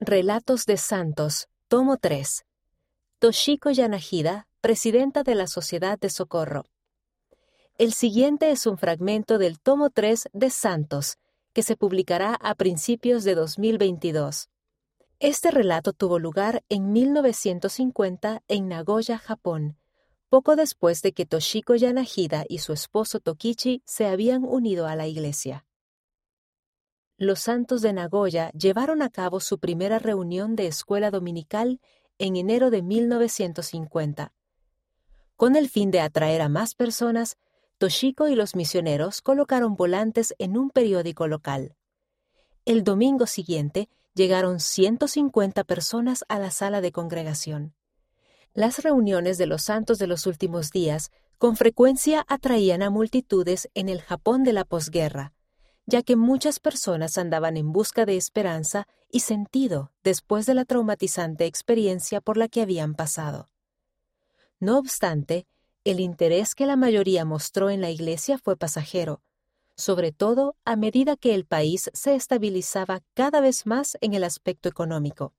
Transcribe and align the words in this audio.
Relatos 0.00 0.64
de 0.64 0.76
Santos, 0.76 1.48
tomo 1.66 1.96
3. 1.96 2.44
Toshiko 3.18 3.72
Yanagida, 3.72 4.46
presidenta 4.60 5.24
de 5.24 5.34
la 5.34 5.48
Sociedad 5.48 5.98
de 5.98 6.08
Socorro. 6.08 6.66
El 7.78 7.92
siguiente 7.92 8.52
es 8.52 8.66
un 8.66 8.78
fragmento 8.78 9.38
del 9.38 9.58
tomo 9.58 9.90
3 9.90 10.28
de 10.32 10.50
Santos, 10.50 11.18
que 11.52 11.64
se 11.64 11.76
publicará 11.76 12.36
a 12.36 12.54
principios 12.54 13.24
de 13.24 13.34
2022. 13.34 14.50
Este 15.18 15.50
relato 15.50 15.92
tuvo 15.92 16.20
lugar 16.20 16.62
en 16.68 16.92
1950 16.92 18.44
en 18.46 18.68
Nagoya, 18.68 19.18
Japón, 19.18 19.78
poco 20.28 20.54
después 20.54 21.02
de 21.02 21.12
que 21.12 21.26
Toshiko 21.26 21.74
Yanagida 21.74 22.44
y 22.48 22.58
su 22.58 22.72
esposo 22.72 23.18
Tokichi 23.18 23.82
se 23.84 24.06
habían 24.06 24.44
unido 24.44 24.86
a 24.86 24.94
la 24.94 25.08
iglesia 25.08 25.64
los 27.18 27.40
santos 27.40 27.82
de 27.82 27.92
Nagoya 27.92 28.52
llevaron 28.52 29.02
a 29.02 29.10
cabo 29.10 29.40
su 29.40 29.58
primera 29.58 29.98
reunión 29.98 30.54
de 30.54 30.68
escuela 30.68 31.10
dominical 31.10 31.80
en 32.18 32.36
enero 32.36 32.70
de 32.70 32.80
1950. 32.80 34.32
Con 35.34 35.56
el 35.56 35.68
fin 35.68 35.90
de 35.90 36.00
atraer 36.00 36.40
a 36.42 36.48
más 36.48 36.76
personas, 36.76 37.36
Toshiko 37.78 38.28
y 38.28 38.36
los 38.36 38.54
misioneros 38.54 39.20
colocaron 39.20 39.74
volantes 39.74 40.32
en 40.38 40.56
un 40.56 40.70
periódico 40.70 41.26
local. 41.26 41.74
El 42.64 42.84
domingo 42.84 43.26
siguiente 43.26 43.88
llegaron 44.14 44.60
150 44.60 45.64
personas 45.64 46.24
a 46.28 46.38
la 46.38 46.52
sala 46.52 46.80
de 46.80 46.92
congregación. 46.92 47.74
Las 48.54 48.78
reuniones 48.82 49.38
de 49.38 49.46
los 49.46 49.62
santos 49.62 49.98
de 49.98 50.06
los 50.06 50.26
últimos 50.26 50.70
días 50.70 51.10
con 51.36 51.56
frecuencia 51.56 52.24
atraían 52.28 52.82
a 52.82 52.90
multitudes 52.90 53.68
en 53.74 53.88
el 53.88 54.02
Japón 54.02 54.44
de 54.44 54.52
la 54.52 54.64
posguerra, 54.64 55.32
ya 55.88 56.02
que 56.02 56.16
muchas 56.16 56.60
personas 56.60 57.16
andaban 57.16 57.56
en 57.56 57.72
busca 57.72 58.04
de 58.04 58.18
esperanza 58.18 58.86
y 59.10 59.20
sentido 59.20 59.90
después 60.04 60.44
de 60.44 60.52
la 60.52 60.66
traumatizante 60.66 61.46
experiencia 61.46 62.20
por 62.20 62.36
la 62.36 62.46
que 62.46 62.60
habían 62.60 62.94
pasado. 62.94 63.48
No 64.60 64.76
obstante, 64.76 65.46
el 65.84 66.00
interés 66.00 66.54
que 66.54 66.66
la 66.66 66.76
mayoría 66.76 67.24
mostró 67.24 67.70
en 67.70 67.80
la 67.80 67.90
Iglesia 67.90 68.36
fue 68.36 68.54
pasajero, 68.54 69.22
sobre 69.76 70.12
todo 70.12 70.56
a 70.66 70.76
medida 70.76 71.16
que 71.16 71.34
el 71.34 71.46
país 71.46 71.90
se 71.94 72.14
estabilizaba 72.14 73.00
cada 73.14 73.40
vez 73.40 73.64
más 73.64 73.96
en 74.02 74.12
el 74.12 74.24
aspecto 74.24 74.68
económico. 74.68 75.32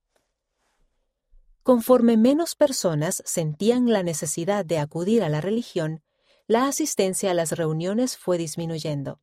Conforme 1.62 2.16
menos 2.16 2.56
personas 2.56 3.22
sentían 3.24 3.92
la 3.92 4.02
necesidad 4.02 4.64
de 4.64 4.78
acudir 4.78 5.22
a 5.22 5.28
la 5.28 5.40
religión, 5.40 6.02
la 6.48 6.66
asistencia 6.66 7.30
a 7.30 7.34
las 7.34 7.52
reuniones 7.52 8.16
fue 8.16 8.36
disminuyendo. 8.36 9.20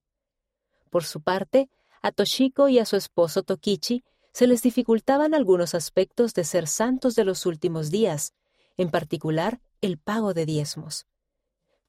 Por 0.89 1.03
su 1.03 1.21
parte, 1.21 1.69
a 2.01 2.11
Toshiko 2.11 2.69
y 2.69 2.79
a 2.79 2.85
su 2.85 2.95
esposo 2.95 3.43
Tokichi 3.43 4.03
se 4.33 4.47
les 4.47 4.61
dificultaban 4.61 5.33
algunos 5.33 5.73
aspectos 5.73 6.33
de 6.33 6.43
ser 6.43 6.67
santos 6.67 7.15
de 7.15 7.25
los 7.25 7.45
últimos 7.45 7.89
días, 7.89 8.33
en 8.77 8.91
particular 8.91 9.59
el 9.81 9.97
pago 9.97 10.33
de 10.33 10.45
diezmos. 10.45 11.07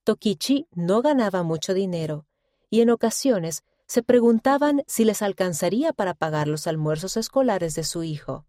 Tokichi 0.05 0.66
no 0.72 1.02
ganaba 1.02 1.42
mucho 1.42 1.74
dinero 1.74 2.27
y 2.70 2.80
en 2.80 2.90
ocasiones 2.90 3.64
se 3.86 4.02
preguntaban 4.02 4.82
si 4.86 5.05
les 5.05 5.22
alcanzaría 5.22 5.92
para 5.92 6.14
pagar 6.14 6.48
los 6.48 6.66
almuerzos 6.66 7.16
escolares 7.16 7.74
de 7.74 7.84
su 7.84 8.02
hijo. 8.02 8.46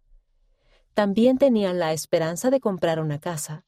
También 0.94 1.38
tenían 1.38 1.80
la 1.80 1.94
esperanza 1.94 2.50
de 2.50 2.60
comprar 2.60 3.00
una 3.00 3.20
casa. 3.20 3.66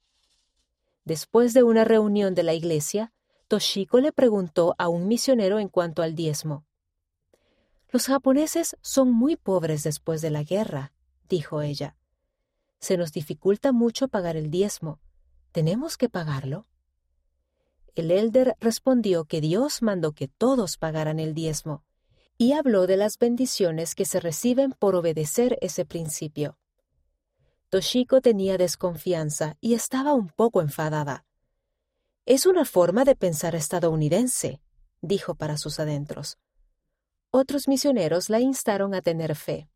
Después 1.05 1.53
de 1.53 1.63
una 1.63 1.83
reunión 1.83 2.35
de 2.35 2.43
la 2.43 2.53
iglesia, 2.53 3.13
Toshiko 3.47 3.99
le 3.99 4.11
preguntó 4.11 4.75
a 4.77 4.87
un 4.87 5.07
misionero 5.07 5.59
en 5.59 5.67
cuanto 5.67 6.03
al 6.03 6.15
diezmo. 6.15 6.65
Los 7.91 8.07
japoneses 8.07 8.77
son 8.81 9.11
muy 9.11 9.35
pobres 9.35 9.83
después 9.83 10.21
de 10.21 10.29
la 10.29 10.43
guerra, 10.43 10.93
dijo 11.27 11.61
ella. 11.61 11.97
Se 12.79 12.95
nos 12.95 13.11
dificulta 13.11 13.73
mucho 13.73 14.07
pagar 14.07 14.37
el 14.37 14.49
diezmo. 14.49 14.99
¿Tenemos 15.51 15.97
que 15.97 16.07
pagarlo? 16.07 16.67
El 17.93 18.09
elder 18.11 18.55
respondió 18.61 19.25
que 19.25 19.41
Dios 19.41 19.81
mandó 19.81 20.13
que 20.13 20.29
todos 20.29 20.77
pagaran 20.77 21.19
el 21.19 21.33
diezmo, 21.33 21.83
y 22.37 22.53
habló 22.53 22.87
de 22.87 22.95
las 22.95 23.17
bendiciones 23.19 23.93
que 23.93 24.05
se 24.05 24.21
reciben 24.21 24.71
por 24.71 24.95
obedecer 24.95 25.57
ese 25.61 25.83
principio. 25.83 26.57
Toshiko 27.69 28.21
tenía 28.21 28.57
desconfianza 28.57 29.57
y 29.59 29.73
estaba 29.73 30.13
un 30.13 30.29
poco 30.29 30.61
enfadada. 30.61 31.25
Es 32.25 32.45
una 32.45 32.63
forma 32.63 33.03
de 33.03 33.15
pensar 33.15 33.53
estadounidense, 33.53 34.61
dijo 35.01 35.35
para 35.35 35.57
sus 35.57 35.79
adentros. 35.79 36.37
Otros 37.33 37.69
misioneros 37.69 38.29
la 38.29 38.41
instaron 38.41 38.93
a 38.93 39.01
tener 39.01 39.37
fe. 39.37 39.69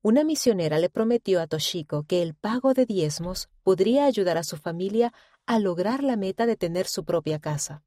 Una 0.00 0.24
misionera 0.24 0.78
le 0.78 0.88
prometió 0.88 1.42
a 1.42 1.46
Toshiko 1.46 2.04
que 2.04 2.22
el 2.22 2.34
pago 2.34 2.72
de 2.72 2.86
diezmos 2.86 3.50
podría 3.62 4.06
ayudar 4.06 4.38
a 4.38 4.44
su 4.44 4.56
familia 4.56 5.12
a 5.44 5.58
lograr 5.58 6.02
la 6.02 6.16
meta 6.16 6.46
de 6.46 6.56
tener 6.56 6.86
su 6.86 7.04
propia 7.04 7.38
casa. 7.38 7.84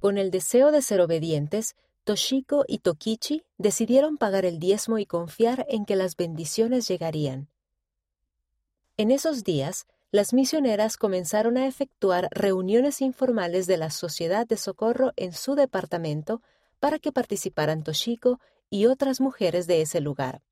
Con 0.00 0.18
el 0.18 0.32
deseo 0.32 0.72
de 0.72 0.82
ser 0.82 1.00
obedientes, 1.00 1.76
Toshiko 2.02 2.64
y 2.66 2.78
Tokichi 2.78 3.44
decidieron 3.56 4.16
pagar 4.16 4.44
el 4.44 4.58
diezmo 4.58 4.98
y 4.98 5.06
confiar 5.06 5.64
en 5.68 5.84
que 5.84 5.94
las 5.94 6.16
bendiciones 6.16 6.88
llegarían. 6.88 7.48
En 8.96 9.12
esos 9.12 9.44
días, 9.44 9.86
las 10.10 10.32
misioneras 10.32 10.96
comenzaron 10.96 11.56
a 11.56 11.68
efectuar 11.68 12.28
reuniones 12.32 13.00
informales 13.00 13.68
de 13.68 13.76
la 13.76 13.90
Sociedad 13.90 14.44
de 14.44 14.56
Socorro 14.56 15.12
en 15.14 15.32
su 15.32 15.54
departamento 15.54 16.42
para 16.80 16.98
que 16.98 17.12
participaran 17.12 17.82
Toshiko 17.82 18.40
y 18.70 18.86
otras 18.86 19.20
mujeres 19.20 19.66
de 19.66 19.82
ese 19.82 20.00
lugar. 20.00 20.42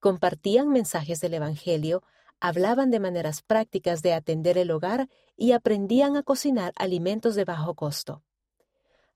Compartían 0.00 0.68
mensajes 0.68 1.20
del 1.20 1.34
Evangelio, 1.34 2.02
hablaban 2.40 2.90
de 2.90 3.00
maneras 3.00 3.42
prácticas 3.42 4.02
de 4.02 4.14
atender 4.14 4.58
el 4.58 4.70
hogar 4.70 5.08
y 5.36 5.52
aprendían 5.52 6.16
a 6.16 6.22
cocinar 6.22 6.72
alimentos 6.76 7.34
de 7.34 7.44
bajo 7.44 7.74
costo. 7.74 8.22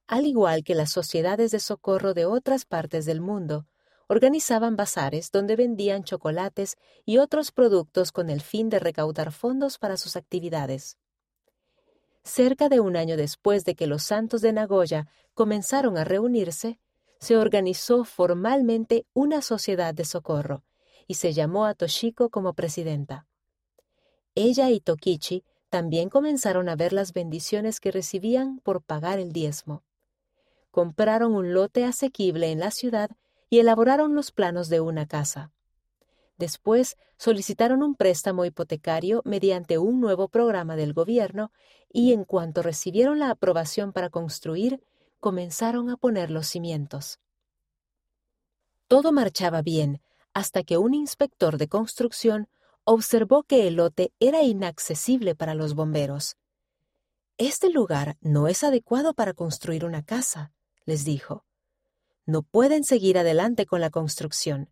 Al 0.07 0.25
igual 0.25 0.63
que 0.63 0.75
las 0.75 0.91
sociedades 0.91 1.51
de 1.51 1.59
socorro 1.59 2.13
de 2.13 2.25
otras 2.25 2.63
partes 2.63 3.05
del 3.05 3.19
mundo, 3.19 3.65
organizaban 4.07 4.77
bazares 4.77 5.31
donde 5.31 5.57
vendían 5.57 6.03
chocolates 6.03 6.77
y 7.05 7.17
otros 7.17 7.51
productos 7.51 8.13
con 8.13 8.29
el 8.29 8.41
fin 8.41 8.69
de 8.69 8.79
recaudar 8.79 9.33
fondos 9.33 9.77
para 9.77 9.97
sus 9.97 10.15
actividades. 10.15 10.97
Cerca 12.27 12.67
de 12.67 12.81
un 12.81 12.97
año 12.97 13.15
después 13.15 13.63
de 13.63 13.73
que 13.73 13.87
los 13.87 14.03
santos 14.03 14.41
de 14.41 14.51
Nagoya 14.51 15.07
comenzaron 15.33 15.97
a 15.97 16.03
reunirse, 16.03 16.77
se 17.21 17.37
organizó 17.37 18.03
formalmente 18.03 19.05
una 19.13 19.41
sociedad 19.41 19.93
de 19.93 20.03
socorro 20.03 20.65
y 21.07 21.13
se 21.13 21.31
llamó 21.31 21.65
a 21.65 21.73
Toshiko 21.73 22.29
como 22.29 22.53
presidenta. 22.53 23.25
Ella 24.35 24.69
y 24.71 24.81
Tokichi 24.81 25.45
también 25.69 26.09
comenzaron 26.09 26.67
a 26.67 26.75
ver 26.75 26.91
las 26.91 27.13
bendiciones 27.13 27.79
que 27.79 27.91
recibían 27.91 28.59
por 28.59 28.81
pagar 28.81 29.19
el 29.19 29.31
diezmo. 29.31 29.83
Compraron 30.69 31.33
un 31.33 31.53
lote 31.53 31.85
asequible 31.85 32.51
en 32.51 32.59
la 32.59 32.71
ciudad 32.71 33.09
y 33.49 33.59
elaboraron 33.59 34.15
los 34.15 34.33
planos 34.33 34.67
de 34.67 34.81
una 34.81 35.07
casa. 35.07 35.53
Después 36.37 36.97
solicitaron 37.17 37.81
un 37.81 37.95
préstamo 37.95 38.45
hipotecario 38.45 39.21
mediante 39.25 39.77
un 39.77 39.99
nuevo 39.99 40.27
programa 40.27 40.75
del 40.75 40.93
gobierno 40.93 41.51
y 41.91 42.13
en 42.13 42.25
cuanto 42.25 42.61
recibieron 42.61 43.19
la 43.19 43.31
aprobación 43.31 43.91
para 43.91 44.09
construir, 44.09 44.83
comenzaron 45.19 45.89
a 45.89 45.97
poner 45.97 46.29
los 46.29 46.47
cimientos. 46.47 47.19
Todo 48.87 49.11
marchaba 49.11 49.61
bien 49.61 50.01
hasta 50.33 50.63
que 50.63 50.77
un 50.77 50.93
inspector 50.93 51.57
de 51.57 51.67
construcción 51.67 52.47
observó 52.83 53.43
que 53.43 53.67
el 53.67 53.75
lote 53.75 54.13
era 54.19 54.43
inaccesible 54.43 55.33
para 55.33 55.55
los 55.55 55.73
bomberos. 55.73 56.37
Este 57.37 57.69
lugar 57.69 58.17
no 58.21 58.47
es 58.47 58.63
adecuado 58.63 59.13
para 59.13 59.33
construir 59.33 59.83
una 59.83 60.03
casa, 60.03 60.53
les 60.85 61.03
dijo. 61.03 61.43
No 62.25 62.43
pueden 62.43 62.83
seguir 62.83 63.17
adelante 63.17 63.65
con 63.65 63.81
la 63.81 63.89
construcción. 63.89 64.69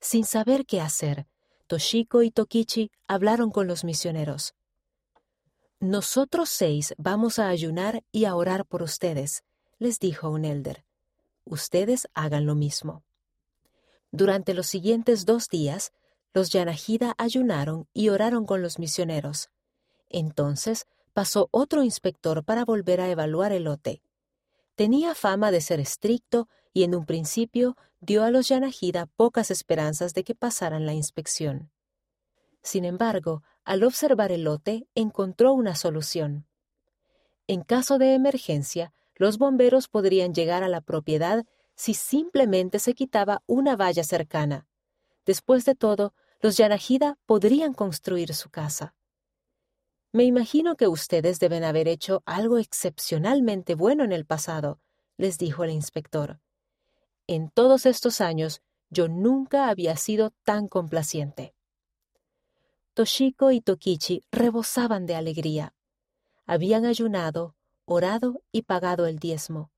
Sin 0.00 0.24
saber 0.24 0.66
qué 0.66 0.80
hacer, 0.80 1.26
Toshiko 1.66 2.22
y 2.22 2.30
Tokichi 2.30 2.90
hablaron 3.06 3.50
con 3.50 3.66
los 3.66 3.84
misioneros. 3.84 4.54
Nosotros 5.80 6.48
seis 6.48 6.94
vamos 6.96 7.38
a 7.38 7.48
ayunar 7.48 8.02
y 8.12 8.24
a 8.24 8.34
orar 8.34 8.64
por 8.64 8.82
ustedes, 8.82 9.44
les 9.78 9.98
dijo 9.98 10.30
un 10.30 10.44
elder. 10.44 10.84
Ustedes 11.44 12.08
hagan 12.14 12.46
lo 12.46 12.54
mismo. 12.54 13.04
Durante 14.10 14.54
los 14.54 14.66
siguientes 14.66 15.26
dos 15.26 15.48
días, 15.48 15.92
los 16.32 16.50
Yanajida 16.50 17.14
ayunaron 17.18 17.88
y 17.92 18.08
oraron 18.08 18.46
con 18.46 18.62
los 18.62 18.78
misioneros. 18.78 19.50
Entonces 20.08 20.86
pasó 21.12 21.48
otro 21.50 21.82
inspector 21.82 22.44
para 22.44 22.64
volver 22.64 23.00
a 23.00 23.10
evaluar 23.10 23.52
el 23.52 23.64
lote. 23.64 24.02
Tenía 24.76 25.14
fama 25.14 25.50
de 25.50 25.62
ser 25.62 25.80
estricto 25.80 26.48
y 26.74 26.84
en 26.84 26.94
un 26.94 27.06
principio 27.06 27.76
dio 28.00 28.24
a 28.24 28.30
los 28.30 28.48
Yanajida 28.48 29.06
pocas 29.06 29.50
esperanzas 29.50 30.12
de 30.12 30.22
que 30.22 30.34
pasaran 30.34 30.84
la 30.84 30.92
inspección. 30.92 31.70
Sin 32.62 32.84
embargo, 32.84 33.42
al 33.64 33.84
observar 33.84 34.32
el 34.32 34.44
lote, 34.44 34.86
encontró 34.94 35.54
una 35.54 35.74
solución. 35.74 36.46
En 37.46 37.62
caso 37.62 37.96
de 37.96 38.12
emergencia, 38.12 38.92
los 39.14 39.38
bomberos 39.38 39.88
podrían 39.88 40.34
llegar 40.34 40.62
a 40.62 40.68
la 40.68 40.82
propiedad 40.82 41.46
si 41.74 41.94
simplemente 41.94 42.78
se 42.78 42.92
quitaba 42.92 43.42
una 43.46 43.76
valla 43.76 44.04
cercana. 44.04 44.66
Después 45.24 45.64
de 45.64 45.74
todo, 45.74 46.12
los 46.40 46.58
Yanajida 46.58 47.18
podrían 47.24 47.72
construir 47.72 48.34
su 48.34 48.50
casa. 48.50 48.94
Me 50.16 50.24
imagino 50.24 50.76
que 50.76 50.88
ustedes 50.88 51.40
deben 51.40 51.62
haber 51.62 51.88
hecho 51.88 52.22
algo 52.24 52.56
excepcionalmente 52.56 53.74
bueno 53.74 54.02
en 54.02 54.12
el 54.12 54.24
pasado, 54.24 54.80
les 55.18 55.36
dijo 55.36 55.62
el 55.62 55.70
inspector. 55.70 56.40
En 57.26 57.50
todos 57.50 57.84
estos 57.84 58.22
años 58.22 58.62
yo 58.88 59.08
nunca 59.08 59.68
había 59.68 59.94
sido 59.98 60.32
tan 60.42 60.68
complaciente. 60.68 61.54
Toshiko 62.94 63.52
y 63.52 63.60
Tokichi 63.60 64.22
rebosaban 64.32 65.04
de 65.04 65.16
alegría. 65.16 65.74
Habían 66.46 66.86
ayunado, 66.86 67.54
orado 67.84 68.40
y 68.52 68.62
pagado 68.62 69.04
el 69.04 69.18
diezmo. 69.18 69.70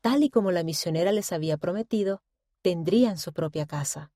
Tal 0.00 0.22
y 0.22 0.30
como 0.30 0.52
la 0.52 0.62
misionera 0.64 1.12
les 1.12 1.32
había 1.32 1.58
prometido, 1.58 2.22
tendrían 2.62 3.18
su 3.18 3.34
propia 3.34 3.66
casa. 3.66 4.10